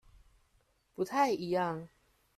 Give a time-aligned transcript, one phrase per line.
[0.95, 1.87] 不太一樣